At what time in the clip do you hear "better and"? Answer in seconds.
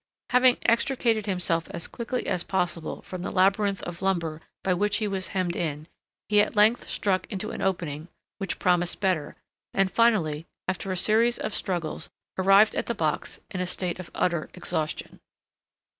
8.99-9.91